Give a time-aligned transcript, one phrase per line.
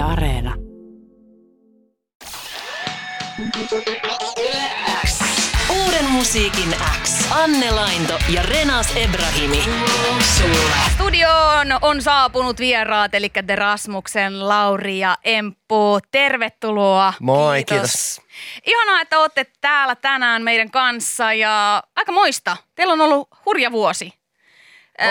[0.00, 0.54] Yle Areena.
[5.70, 7.26] Uuden musiikin X.
[7.30, 9.62] Anne Lainto ja Renas Ebrahimi.
[10.94, 15.98] Studioon on saapunut vieraat, eli The Rasmuksen Lauri ja Emppu.
[16.10, 17.12] Tervetuloa.
[17.20, 18.20] Moi, kiitos.
[18.66, 22.56] Ihanaa, että olette täällä tänään meidän kanssa ja aika moista.
[22.74, 24.19] Teillä on ollut hurja vuosi.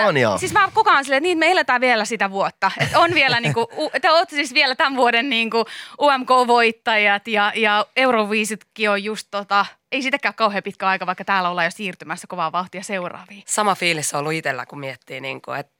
[0.06, 0.38] On joo.
[0.38, 2.70] Siis mä koko ajan silleen, että niin me eletään vielä sitä vuotta.
[2.80, 5.64] Että on vielä niinku, u- te olette siis vielä tämän vuoden niinku
[6.00, 11.64] UMK-voittajat ja, ja Euroviisutkin on just tota, ei sitäkään kauhean pitkä aika, vaikka täällä ollaan
[11.66, 13.42] jo siirtymässä kovaa vauhtia seuraaviin.
[13.46, 15.72] Sama fiilis on ollut itsellä, kun miettii, niin kuin, että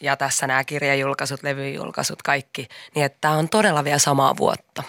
[0.00, 4.82] ja tässä nämä kirjajulkaisut, levyjulkaisut, kaikki, niin että tämä on todella vielä samaa vuotta.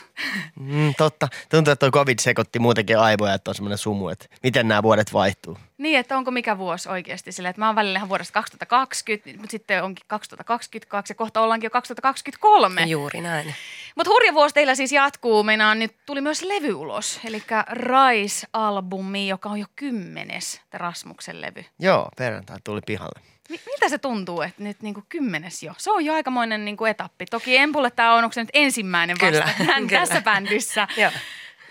[0.59, 1.27] Mm, totta.
[1.49, 5.13] Tuntuu, että tuo covid sekoitti muutenkin aivoja, että on semmoinen sumu, että miten nämä vuodet
[5.13, 5.57] vaihtuu.
[5.77, 9.51] Niin, että onko mikä vuosi oikeasti silleen, että mä oon välillä ihan vuodesta 2020, mutta
[9.51, 12.81] sitten onkin 2022 ja kohta ollaankin jo 2023.
[12.81, 13.55] Juuri näin.
[13.95, 15.43] Mutta hurja vuosi teillä siis jatkuu.
[15.43, 21.65] Meinaan nyt tuli myös levy ulos, eli Rise-albumi, joka on jo kymmenes Rasmuksen levy.
[21.79, 23.21] Joo, perjantai tuli pihalle.
[23.49, 25.73] Mi- miltä se tuntuu, että nyt niinku kymmenes jo?
[25.77, 27.25] Se on jo aikamoinen niinku etappi.
[27.25, 29.99] Toki Empulle tämä on, onko se nyt ensimmäinen vasta Kyllä, hän kyllä.
[29.99, 30.87] tässä bändissä.
[30.97, 31.11] Joo.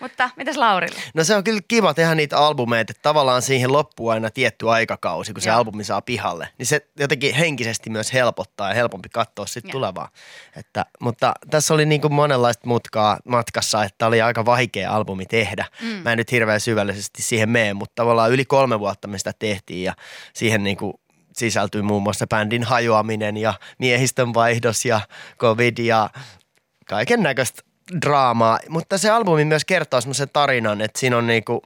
[0.01, 1.01] Mutta mitäs Laurille?
[1.15, 5.33] No se on kyllä kiva tehdä niitä albumeita, että tavallaan siihen loppuu aina tietty aikakausi,
[5.33, 5.59] kun se Joo.
[5.59, 6.49] albumi saa pihalle.
[6.59, 10.09] Niin se jotenkin henkisesti myös helpottaa ja helpompi katsoa sitten tulevaa.
[10.57, 15.65] Että, mutta tässä oli niin kuin monenlaista mutkaa matkassa, että oli aika vaikea albumi tehdä.
[15.83, 15.87] Mm.
[15.89, 19.85] Mä en nyt hirveän syvällisesti siihen mene, mutta tavallaan yli kolme vuotta me sitä tehtiin
[19.85, 19.95] ja
[20.33, 20.95] siihen niin kuin
[21.37, 25.01] sisältyi muun muassa bändin hajoaminen ja miehistön vaihdos ja
[25.39, 26.11] covid ja
[26.87, 27.63] kaiken näköistä
[28.01, 28.59] draamaa.
[28.69, 31.63] Mutta se albumi myös kertoo semmoisen tarinan, että siinä on niinku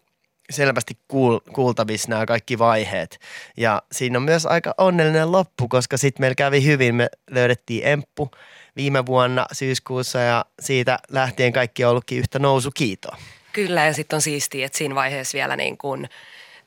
[0.50, 3.20] selvästi kuul- kuultavissa nämä kaikki vaiheet.
[3.56, 6.94] Ja siinä on myös aika onnellinen loppu, koska sitten meillä kävi hyvin.
[6.94, 8.30] Me löydettiin Emppu
[8.76, 13.16] viime vuonna syyskuussa ja siitä lähtien kaikki on ollutkin yhtä nousukiitoa.
[13.52, 16.08] Kyllä, ja sitten on siistiä, että siinä vaiheessa vielä niin kuin,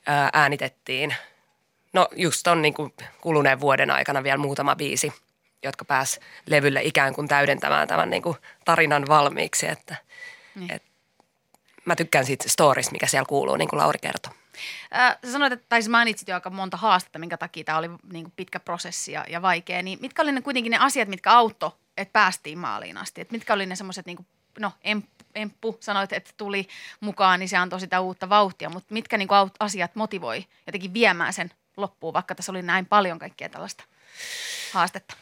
[0.06, 1.16] ää, äänitettiin,
[1.94, 5.14] no just on niin kuin kuluneen vuoden aikana vielä muutama biisi,
[5.64, 9.96] jotka pääs levylle ikään kuin täydentämään tämän niin kuin tarinan valmiiksi, että
[10.56, 10.72] Niin.
[10.72, 10.84] et,
[11.86, 14.34] mä tykkään siitä storista, mikä siellä kuuluu, niin kuin Lauri kertoi.
[14.96, 17.90] Äh, sä sanoit, että, tai sä mainitsit jo aika monta haastetta, minkä takia tämä oli
[18.12, 19.82] niin kuin pitkä prosessi ja, ja vaikea.
[19.82, 23.22] Niin mitkä oli ne kuitenkin ne asiat, mitkä auttoi, että päästiin maaliin asti?
[23.22, 24.28] Et mitkä oli ne semmoiset, niin kuin,
[24.60, 24.72] no
[25.36, 26.68] emppu, sanoit, että tuli
[27.00, 28.70] mukaan, niin se antoi sitä uutta vauhtia.
[28.70, 33.20] Mutta mitkä niin kuin, asiat motivoi jotenkin viemään sen loppuun, vaikka tässä oli näin paljon
[33.20, 33.84] kaikkea tällaista
[34.72, 35.16] haastetta?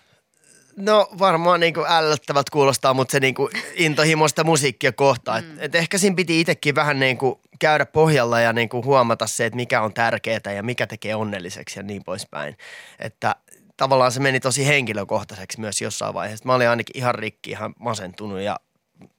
[0.76, 5.44] No varmaan niin kuin ällöttävät kuulostaa, mutta se niin kuin intohimoista musiikkia kohtaan.
[5.44, 5.52] Mm.
[5.52, 9.28] Et, et ehkä siinä piti itsekin vähän niin kuin käydä pohjalla ja niin kuin huomata
[9.28, 12.58] se, että mikä on tärkeää ja mikä tekee onnelliseksi ja niin poispäin.
[13.00, 13.36] Että
[13.78, 16.46] tavallaan se meni tosi henkilökohtaiseksi myös jossain vaiheessa.
[16.46, 18.60] Mä olin ainakin ihan rikki, ihan masentunut ja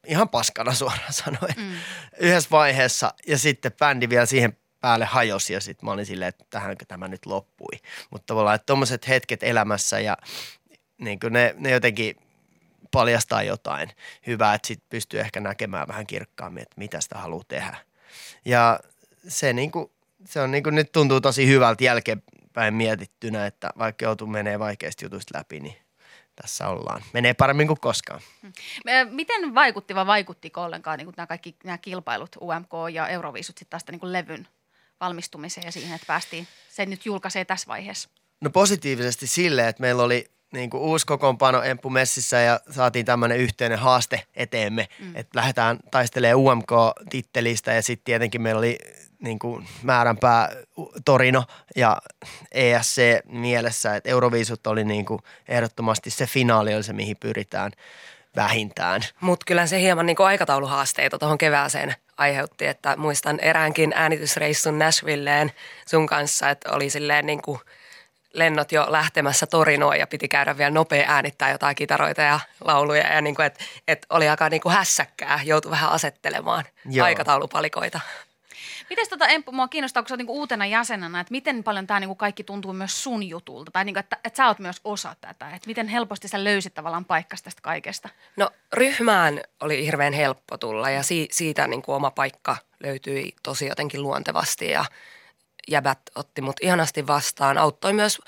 [0.07, 1.73] ihan paskana suoraan sanoen mm.
[2.19, 3.15] yhdessä vaiheessa.
[3.27, 7.09] Ja sitten bändi vielä siihen päälle hajosi ja sitten mä olin silleen, että tähänkö tämä
[7.09, 7.79] nyt loppui.
[8.11, 10.17] Mutta tavallaan, että tommoset hetket elämässä ja
[10.99, 12.17] niin kuin ne, ne jotenkin
[12.91, 13.91] paljastaa jotain
[14.27, 17.77] hyvää, että sitten pystyy ehkä näkemään vähän kirkkaammin, että mitä sitä haluaa tehdä.
[18.45, 18.81] Ja
[19.29, 19.91] se, niin kuin,
[20.25, 25.05] se on niin kuin nyt tuntuu tosi hyvältä jälkeenpäin mietittynä, että vaikka joutuu menee vaikeista
[25.05, 25.77] jutuista läpi, niin
[26.37, 27.03] tässä ollaan.
[27.13, 28.21] Menee paremmin kuin koskaan.
[28.89, 33.71] Ö, Miten vaikutti vai vaikuttiko ollenkaan niin nämä kaikki nämä kilpailut, UMK ja Euroviisut sitten
[33.71, 34.49] tästä niin levyn
[35.03, 38.09] valmistumiseen ja siihen, että päästiin sen nyt julkaisee tässä vaiheessa?
[38.41, 43.39] No positiivisesti sille, että meillä oli niin kuin uusi kokoonpano Emppu Messissä ja saatiin tämmöinen
[43.39, 45.17] yhteinen haaste eteemme, mm.
[45.17, 48.79] että lähdetään taistelemaan UMK-tittelistä ja sitten tietenkin meillä oli
[49.19, 50.51] niin kuin määränpää
[51.05, 51.45] Torino
[51.77, 52.03] ja
[52.53, 57.73] ESC mielessä, että Euroviisut oli niin kuin ehdottomasti se finaali oli se, mihin pyritään
[58.37, 59.03] vähintään.
[59.21, 65.53] Mutta kyllä se hieman niin aikatauluhaasteita tuohon kevääseen aiheutti, että muistan eräänkin äänitysreissun Nashvilleen
[65.87, 67.61] sun kanssa, että oli silleen niin kuin
[68.33, 73.21] lennot jo lähtemässä Torinoon ja piti käydä vielä nopea äänittää jotain kitaroita ja lauluja ja
[73.21, 76.93] niin kuin, että, että oli aika niin kuin hässäkkää, joutui vähän asettelemaan Joo.
[76.95, 77.05] Joo.
[77.05, 78.01] aikataulupalikoita.
[78.93, 82.01] Miten tota Emppu, mua kiinnostaa, kun sä oot niinku uutena jäsenenä, että miten paljon tämä
[82.01, 85.51] niinku kaikki tuntuu myös sun jutulta, tai niinku, että, että sä oot myös osa tätä,
[85.51, 88.09] että miten helposti sä löysit tavallaan paikkas tästä kaikesta.
[88.37, 93.67] No ryhmään oli hirveän helppo tulla ja si- siitä niin kuin oma paikka löytyi tosi
[93.67, 94.85] jotenkin luontevasti ja
[95.69, 97.59] jäbät otti mut ihanasti vastaan.
[97.59, 98.21] Auttoi myös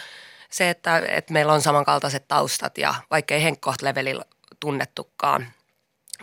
[0.51, 4.25] se, että, että meillä on samankaltaiset taustat ja vaikka ei henkkoht levelillä
[4.61, 5.47] tunnettukaan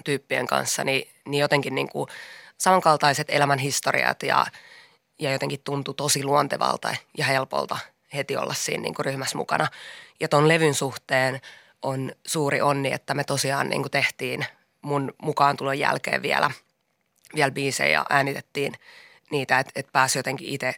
[0.06, 2.08] tyyppien kanssa, niin, niin jotenkin niin kuin
[2.62, 4.46] samankaltaiset elämän historiat ja,
[5.20, 7.78] ja jotenkin tuntui tosi luontevalta ja helpolta
[8.14, 9.68] heti olla siinä niin kuin ryhmässä mukana.
[10.20, 11.42] Ja ton levyn suhteen
[11.82, 14.46] on suuri onni, että me tosiaan niin kuin tehtiin
[14.82, 16.52] mun mukaan tulon jälkeen vielä,
[17.36, 18.74] vielä biisejä ja äänitettiin
[19.32, 20.76] niitä, että et pääsi jotenkin itse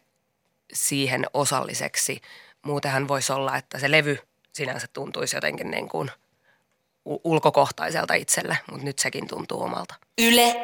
[0.74, 2.22] siihen osalliseksi.
[2.62, 4.18] Muutenhan voisi olla, että se levy
[4.54, 6.12] sinänsä tuntuisi jotenkin niin kuin
[7.06, 9.96] ulkokohtaiselta itselle, mutta nyt sekin tuntuu omalta.
[10.18, 10.56] Yle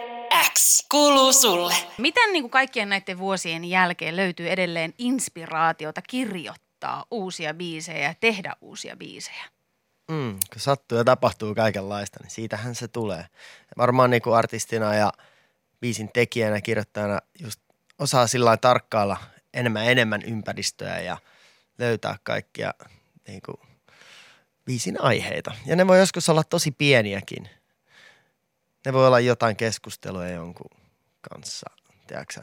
[0.54, 1.74] X kuuluu sulle.
[1.98, 8.56] Miten niin kuin kaikkien näiden vuosien jälkeen löytyy edelleen inspiraatiota kirjoittaa uusia biisejä ja tehdä
[8.62, 9.44] uusia biisejä?
[10.12, 13.26] Mm, kun sattuu ja tapahtuu kaikenlaista, niin siitähän se tulee.
[13.78, 15.12] Varmaan niin kuin artistina ja
[15.80, 17.60] biisin tekijänä, kirjoittajana just
[18.00, 19.18] osaa sillä tarkkailla
[19.54, 21.18] enemmän enemmän ympäristöä ja
[21.78, 22.74] löytää kaikkia
[23.28, 23.58] niin kuin,
[24.66, 25.52] biisin aiheita.
[25.66, 27.50] Ja ne voi joskus olla tosi pieniäkin.
[28.86, 30.78] Ne voi olla jotain keskustelua jonkun
[31.22, 31.70] kanssa,
[32.08, 32.42] tiedätkö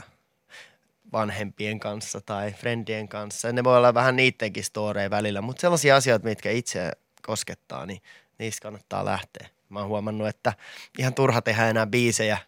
[1.13, 3.53] vanhempien kanssa tai friendien kanssa.
[3.53, 6.93] Ne voi olla vähän niidenkin storeja välillä, mutta sellaisia asioita, mitkä itse
[7.23, 8.03] koskettaa, niin
[8.39, 9.49] niistä kannattaa lähteä.
[9.69, 10.53] Mä oon huomannut, että
[10.99, 12.39] ihan turha tehdä enää biisejä,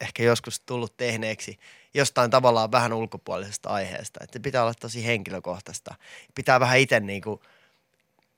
[0.00, 1.58] ehkä joskus tullut tehneeksi
[1.94, 4.20] jostain tavallaan vähän ulkopuolisesta aiheesta.
[4.24, 5.94] Että pitää olla tosi henkilökohtaista.
[6.34, 7.40] Pitää vähän itse niin kuin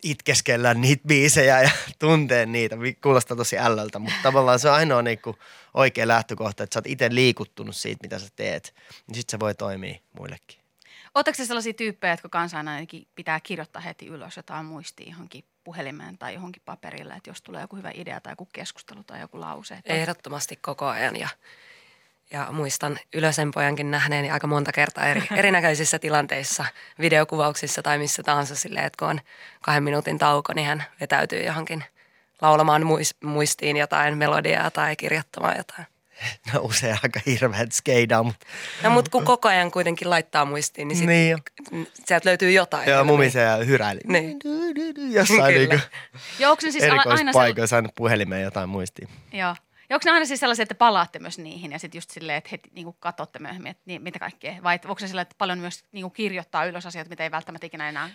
[0.03, 2.77] itkeskellä niitä biisejä ja tuntee niitä.
[3.03, 5.37] Kuulostaa tosi ällöltä, mutta tavallaan se on ainoa niin kuin
[5.75, 8.75] oikea lähtökohta, että sä oot itse liikuttunut siitä, mitä sä teet.
[9.06, 10.59] Niin sit se voi toimia muillekin.
[11.15, 16.35] Oletteko sellaisia tyyppejä, jotka kanssa ainakin pitää kirjoittaa heti ylös jotain muistiin johonkin puhelimeen tai
[16.35, 19.75] johonkin paperille, että jos tulee joku hyvä idea tai joku keskustelu tai joku lause?
[19.75, 19.93] Että...
[19.93, 21.29] Ehdottomasti koko ajan ja,
[22.32, 26.64] ja muistan Ylösen pojankin nähneeni aika monta kertaa eri, erinäköisissä tilanteissa,
[27.00, 29.20] videokuvauksissa tai missä tahansa silleen, että kun on
[29.60, 31.84] kahden minuutin tauko, niin hän vetäytyy johonkin
[32.42, 32.82] laulamaan
[33.25, 35.86] muistiin jotain melodiaa tai kirjoittamaan jotain.
[36.54, 38.22] no usein aika hirveät skeidaa.
[38.22, 38.46] Mutta...
[38.82, 41.38] No mutta kun koko ajan kuitenkin laittaa muistiin, niin, sit niin
[42.06, 42.90] sieltä löytyy jotain.
[42.90, 44.00] Joo, mumisee ja hyräili.
[44.06, 44.38] Niin.
[45.10, 45.78] Jossain niinku
[46.38, 49.08] Joo, onko siis aina paikoissa aina puhelimeen jotain muistiin.
[49.32, 49.54] Joo.
[49.90, 52.50] Ja onko ne aina siis sellaisia, että palaatte myös niihin ja sitten just silleen, että
[52.52, 54.55] heti niin katsotte myöhemmin, että niin, mitä kaikkea?
[54.62, 57.88] Vai onko se sillä, että paljon myös niin kirjoittaa ylös asioita, mitä ei välttämättä ikinä
[57.88, 58.11] enää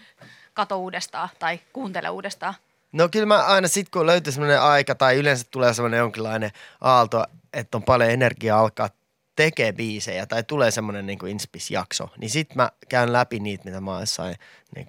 [0.54, 2.54] kato uudestaan tai kuuntele uudestaan?
[2.92, 7.26] No kyllä mä aina sit kun löytyy semmoinen aika tai yleensä tulee semmoinen jonkinlainen aalto,
[7.54, 8.90] että on paljon energiaa alkaa
[9.36, 14.00] tekee biisejä tai tulee semmoinen niin inspis-jakso, niin sit mä käyn läpi niitä, mitä mä
[14.00, 14.36] jossain
[14.76, 14.88] niin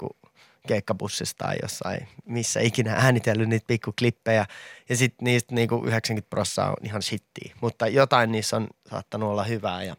[0.69, 4.46] keikkabussissa tai jossain, missä ikinä äänitellyt niitä pikkuklippejä.
[4.88, 9.31] Ja sitten niistä niin kuin 90 prosenttia on ihan shittiä, mutta jotain niissä on saattanut
[9.31, 9.82] olla hyvää.
[9.82, 9.96] Ja,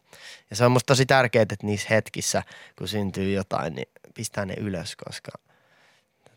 [0.50, 2.44] ja se on musta tosi tärkeää, että niissä hetkissä,
[2.78, 5.32] kun syntyy jotain, niin pistää ne ylös, koska–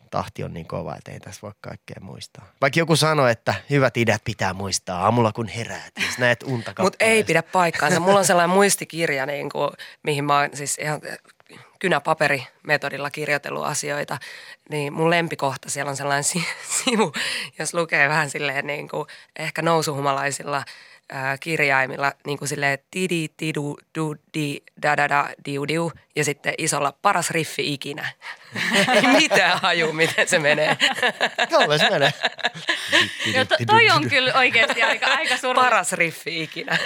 [0.09, 2.51] tahti on niin kova, että ei tässä voi kaikkea muistaa.
[2.61, 7.05] Vaikka joku sanoi, että hyvät ideat pitää muistaa aamulla kun heräät, jos näet unta Mutta
[7.05, 7.99] ei pidä paikkaansa.
[7.99, 9.69] Mulla on sellainen muistikirja, niin kuin,
[10.03, 11.01] mihin mä oon siis ihan
[11.79, 14.17] kynäpaperimetodilla kirjoitellut asioita,
[14.69, 16.23] niin mun lempikohta siellä on sellainen
[16.83, 17.13] sivu,
[17.59, 20.63] jos lukee vähän silleen niin kuin ehkä nousuhumalaisilla–
[21.13, 26.23] äh, kirjaimilla niin kuin silleen tidi, tidu, du, di, da, da, da, diu, diu ja
[26.23, 28.11] sitten isolla paras riffi ikinä.
[28.95, 30.77] Ei mitään haju, miten se menee.
[31.49, 32.13] Kyllä se menee.
[33.33, 35.69] Joo, to, toi on kyllä oikeasti aika, aika surullista.
[35.69, 36.77] Paras riffi ikinä.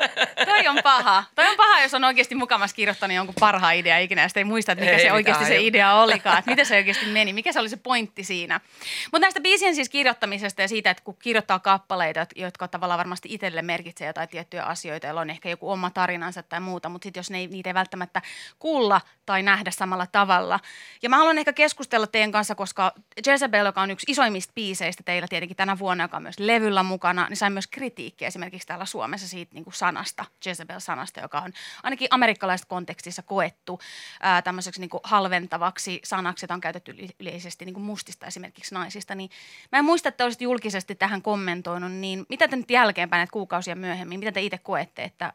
[0.50, 1.24] toi on paha.
[1.34, 4.44] Toi on paha, jos on oikeasti mukamassa kirjoittanut jonkun parhaa idea ikinä ja sitten ei
[4.44, 6.38] muista, että mikä ei se oikeasti se idea olikaan.
[6.38, 8.60] Että miten se oikeasti meni, mikä se oli se pointti siinä.
[9.04, 13.62] Mutta näistä biisien siis kirjoittamisesta ja siitä, että kun kirjoittaa kappaleita, jotka tavallaan varmasti itselle
[13.62, 17.30] merkitsee jotain tiettyjä asioita, joilla on ehkä joku oma tarinansa tai muuta, mutta sitten jos
[17.30, 18.22] ne ei, niitä ei välttämättä
[18.58, 20.60] kuulla tai nähdä samalla tavalla.
[21.02, 22.92] Ja mä haluan ehkä keskustella teidän kanssa, koska
[23.26, 27.26] Jezebel, joka on yksi isoimmista biiseistä teillä tietenkin tänä vuonna, joka on myös levyllä mukana,
[27.28, 31.52] niin sai myös kritiikkiä esimerkiksi täällä Suomessa siitä niin kuin sanasta, Jezebel-sanasta, joka on
[31.82, 33.80] ainakin amerikkalaisessa kontekstissa koettu
[34.20, 39.14] ää, tämmöiseksi niin kuin halventavaksi sanaksi, jota on käytetty yleisesti niin kuin mustista esimerkiksi naisista.
[39.14, 39.30] Niin
[39.72, 43.76] mä en muista, että olisit julkisesti tähän kommentoinut, niin mitä te nyt jälkeenpäin, että kuukausia
[43.76, 45.32] myöhemmin, mitä te itse koette, että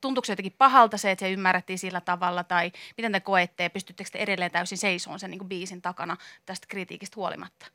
[0.00, 3.70] tuntuuko se jotenkin pahalta se, että se ymmärrettiin sillä tavalla, tai miten te koette, ja
[3.70, 7.66] pystyttekö te edelleen täysin seisoon sen niin kuin biisin takana tästä kritiikistä huolimatta?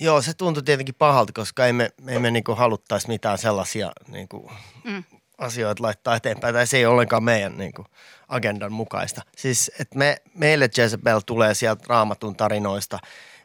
[0.00, 4.28] Joo, se tuntui tietenkin pahalta, koska ei me, me emme niin haluttaisi mitään sellaisia niin
[4.28, 4.52] kuin,
[4.84, 5.04] mm.
[5.38, 7.86] asioita laittaa eteenpäin, tai se ei ollenkaan meidän niin kuin,
[8.28, 9.22] agendan mukaista.
[9.36, 12.98] Siis, että me, meille Jezebel tulee sieltä raamatun tarinoista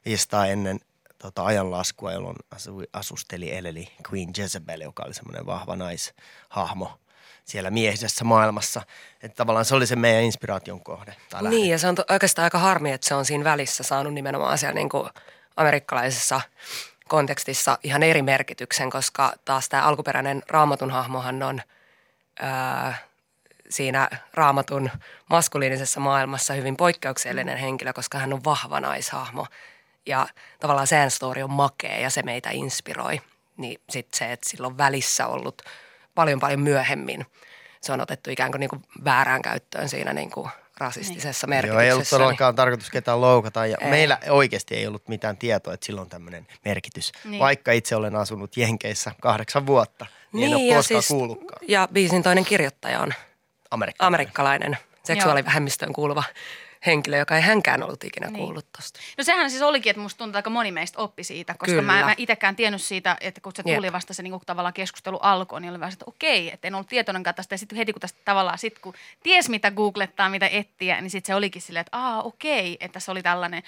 [0.05, 0.79] 500 ennen
[1.17, 2.35] tota, ajanlaskua, jolloin
[2.93, 7.00] asusteli eleli Queen Jezebel, joka oli semmoinen vahva naishahmo
[7.45, 8.81] siellä miehisessä maailmassa.
[9.23, 11.15] Että tavallaan se oli se meidän inspiraation kohde.
[11.29, 14.13] Tai niin, ja se on to- oikeastaan aika harmi, että se on siinä välissä saanut
[14.13, 15.09] nimenomaan siellä niin kuin
[15.57, 16.41] amerikkalaisessa
[17.07, 21.61] kontekstissa ihan eri merkityksen, koska taas tämä alkuperäinen raamatun hahmohan on
[22.39, 22.97] ää,
[23.69, 24.89] siinä raamatun
[25.29, 29.47] maskuliinisessa maailmassa hyvin poikkeuksellinen henkilö, koska hän on vahva naishahmo.
[30.05, 30.27] Ja
[30.59, 33.21] tavallaan sen story on makea ja se meitä inspiroi
[33.57, 35.61] niin sitten se, että sillä on välissä ollut
[36.15, 37.25] paljon paljon myöhemmin,
[37.81, 41.50] se on otettu ikään kuin, niin kuin väärään käyttöön siinä niin kuin rasistisessa niin.
[41.50, 41.84] merkityksessä.
[41.84, 43.89] Joo, ei ollut todellakaan tarkoitus ketään loukata ja Ei.
[43.89, 47.12] meillä oikeasti ei ollut mitään tietoa, että sillä on tämmöinen merkitys.
[47.12, 47.31] Niin.
[47.31, 47.39] Niin.
[47.39, 51.07] Vaikka itse olen asunut Jenkeissä kahdeksan vuotta, niin, en ole ja koskaan siis...
[51.07, 51.60] kuullutkaan.
[51.67, 53.13] Ja biisin toinen kirjoittaja on
[53.72, 54.07] Amerikkalainen.
[54.07, 56.24] amerikkalainen seksuaalivähemmistöön kuuluva
[56.86, 58.38] henkilö, joka ei hänkään ollut ikinä Niin.
[58.38, 59.00] kuullut tosta.
[59.17, 61.82] No sehän siis olikin, että musta tuntuu, että aika moni meistä oppi siitä, koska Kyllä.
[61.82, 63.75] mä, mä itsekään tiennyt siitä, että kun se Jep.
[63.75, 66.88] tuli vasta se niin tavallaan keskustelu alkoi, niin oli vähän että okei, että en ollut
[66.88, 67.53] tietoinenkaan tästä.
[67.53, 71.27] Ja sitten heti kun tästä tavallaan, sit kun ties mitä googlettaa, mitä etsiä, niin sitten
[71.27, 73.63] se olikin silleen, että aa okei, että se oli tällainen.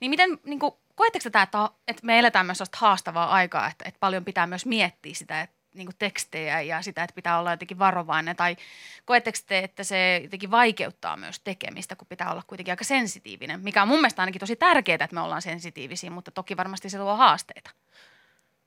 [0.00, 3.84] Niin miten, niin kuin, koetteko tätä, että, että me eletään myös sellaista haastavaa aikaa, että,
[3.88, 7.50] että paljon pitää myös miettiä sitä, että niin kuin tekstejä ja sitä, että pitää olla
[7.50, 8.56] jotenkin varovainen, tai
[9.04, 13.82] koetteko te, että se jotenkin vaikeuttaa myös tekemistä, kun pitää olla kuitenkin aika sensitiivinen, mikä
[13.82, 17.16] on mun mielestä ainakin tosi tärkeää, että me ollaan sensitiivisiä, mutta toki varmasti se tuo
[17.16, 17.70] haasteita.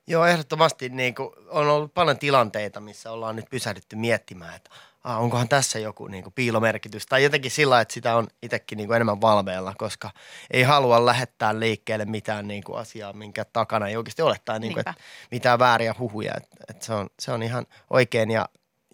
[0.08, 4.70] Joo, ehdottomasti niin kuin, on ollut paljon tilanteita, missä ollaan nyt pysähdytty miettimään, että
[5.06, 7.06] ah, onkohan tässä joku niin kuin, piilomerkitys.
[7.06, 10.10] Tai jotenkin sillä, että sitä on itsekin niin kuin, enemmän valveilla, koska
[10.52, 14.36] ei halua lähettää liikkeelle mitään niin kuin, asiaa, minkä takana ei oikeasti ole.
[14.46, 14.94] Tai niin kuin, että
[15.32, 16.34] mitään vääriä huhuja.
[16.38, 18.50] Että, että se, on, se on ihan oikein ja,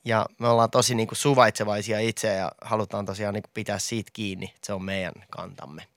[0.06, 4.12] ja me ollaan tosi niin kuin, suvaitsevaisia itse ja halutaan tosiaan niin kuin, pitää siitä
[4.14, 4.46] kiinni.
[4.46, 5.88] Että se on meidän kantamme.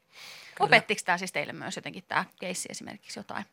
[0.61, 3.45] Opettiko tämä siis teille myös jotenkin tämä keissi esimerkiksi jotain?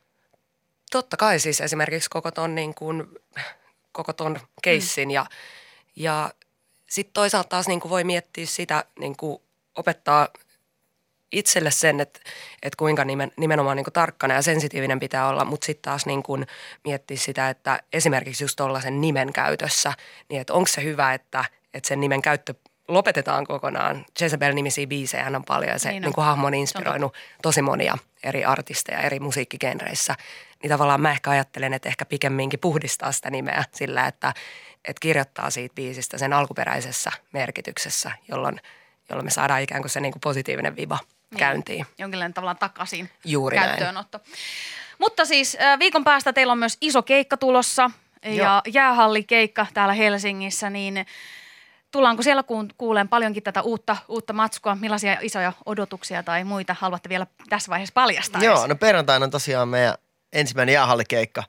[0.92, 3.08] Totta kai siis esimerkiksi koko ton, niin kuin,
[3.92, 5.12] koko ton keissin mm.
[5.12, 5.26] ja,
[5.96, 6.32] ja
[6.92, 9.42] sitten toisaalta taas niin kuin voi miettiä sitä, niin kuin
[9.76, 10.28] opettaa
[11.32, 12.20] itselle sen, että,
[12.64, 16.24] että kuinka nimen, nimenomaan niin kuin tarkkana ja sensitiivinen pitää olla, mutta sitten taas niin
[16.24, 16.48] kuin
[16.84, 19.94] miettiä sitä, että esimerkiksi just tuollaisen nimen käytössä,
[20.30, 22.54] niin että onko se hyvä, että, että sen nimen käyttö
[22.88, 24.06] lopetetaan kokonaan.
[24.22, 26.08] Jezebel-nimisiä biisejä on paljon ja se Niin niin on.
[26.08, 30.16] niin kuin hahmo on inspiroinut tosi monia eri artisteja eri musiikkigenreissä.
[30.62, 34.34] Niin tavallaan mä ehkä ajattelen, että ehkä pikemminkin puhdistaa sitä nimeä sillä, että,
[34.86, 38.62] että kirjoittaa siitä biisistä sen alkuperäisessä merkityksessä, jolloin,
[39.10, 41.00] jolloin me saadaan ikään kuin se niin kuin positiivinen viva
[41.32, 41.40] Niin.
[41.40, 41.86] käyntiin.
[41.98, 43.70] Jonkinlainen tavallaan takaisin Juuri näin.
[43.70, 44.20] käyttöönotto.
[45.00, 47.92] Mutta siis viikon päästä teillä on myös iso keikka tulossa
[48.24, 51.06] ja jäähallikeikka täällä Helsingissä, niin
[51.92, 52.44] tullaanko siellä
[52.78, 54.76] kuuleen paljonkin tätä uutta, uutta matskua?
[54.76, 58.44] Millaisia isoja odotuksia tai muita haluatte vielä tässä vaiheessa paljastaa?
[58.44, 58.70] Joo, edes?
[58.70, 59.96] no perjantaina on tosiaan meidän
[60.34, 61.44] ensimmäinen jäähallikeikka.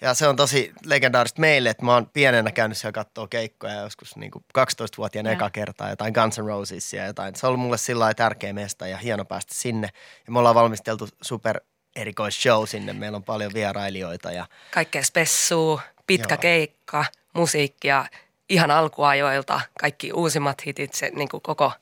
[0.00, 4.16] Ja se on tosi legendaarista meille, että mä oon pienenä käynyt siellä kattoo keikkoja joskus
[4.16, 5.34] niin kuin 12-vuotiaana Joo.
[5.34, 7.36] eka kertaa, jotain Guns N' Rosesia ja jotain.
[7.36, 9.88] Se on ollut mulle sillä tärkeä mesta ja hieno päästä sinne.
[10.26, 11.60] Ja me ollaan valmisteltu super
[11.96, 12.92] erikoisshow sinne.
[12.92, 16.40] Meillä on paljon vierailijoita ja Kaikkea spessua, pitkä Joo.
[16.40, 18.06] keikka, musiikkia
[18.48, 21.72] ihan alkuajoilta, kaikki uusimmat hitit, se niin kuin koko,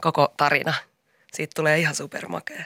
[0.00, 0.74] koko tarina.
[1.32, 2.64] Siitä tulee ihan supermakea.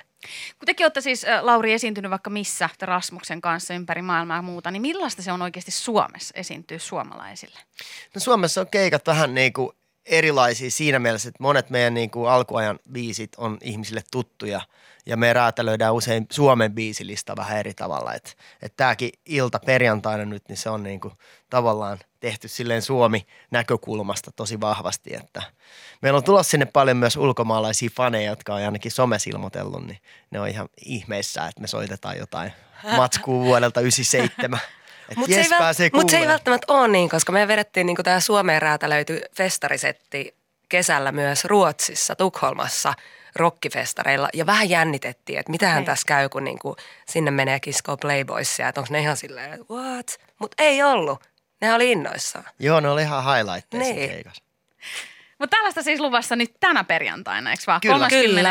[0.58, 4.82] Kun tekin olette siis, Lauri, esiintynyt vaikka missä Rasmuksen kanssa ympäri maailmaa ja muuta, niin
[4.82, 7.58] millaista se on oikeasti Suomessa esiintyä suomalaisille?
[8.14, 9.70] No Suomessa on keikat vähän niin kuin
[10.08, 14.60] erilaisia siinä mielessä, että monet meidän niin kuin alkuajan biisit on ihmisille tuttuja
[15.06, 18.14] ja me räätälöidään usein Suomen biisilista vähän eri tavalla.
[18.14, 18.30] Että
[18.62, 21.14] et tämäkin ilta perjantaina nyt, niin se on niin kuin
[21.50, 25.42] tavallaan tehty silleen Suomi-näkökulmasta tosi vahvasti, että
[26.02, 29.98] meillä on tulossa sinne paljon myös ulkomaalaisia faneja, jotka on ainakin somessa ilmoitellut, niin
[30.30, 32.52] ne on ihan ihmeissä, että me soitetaan jotain
[32.96, 34.60] matskua vuodelta 97.
[35.08, 37.48] Että Mutta jes, se, ei vält- pääsee mut se ei välttämättä ole niin, koska me
[37.48, 40.34] vedettiin niinku tämä Suomeen räätälöity festarisetti
[40.68, 42.94] kesällä myös Ruotsissa, Tukholmassa
[43.36, 45.84] rockifestareilla ja vähän jännitettiin, että mitähän Niin.
[45.86, 46.76] tässä käy, kun niinku
[47.08, 50.18] sinne menee kiskoa Playboysia, että onko ne ihan silleen, what?
[50.38, 51.20] Mutta ei ollut.
[51.60, 52.44] Ne oli innoissaan.
[52.58, 54.10] Joo, ne oli ihan highlightteja Niin.
[54.10, 54.42] keikassa.
[55.38, 57.80] Mutta tällaista siis luvassa nyt tänä perjantaina, eikö vaan?
[57.80, 57.94] Kyllä.
[57.98, 58.50] 30.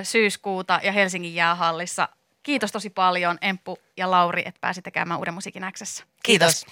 [0.00, 2.08] ö, syyskuuta ja Helsingin jäähallissa.
[2.44, 6.04] Kiitos tosi paljon Emppu ja Lauri, että pääsitte käymään Uuden musiikin Xssä.
[6.22, 6.66] Kiitos.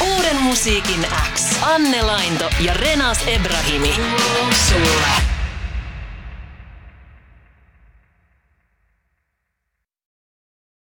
[0.00, 1.62] Uuden musiikin X.
[1.62, 3.94] Anne Lainto ja Renas Ebrahimi.
[4.68, 5.31] Sulle.